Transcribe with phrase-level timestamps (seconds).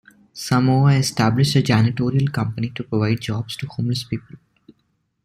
[0.33, 4.37] Samoa established a janitorial company to provide jobs to homeless people.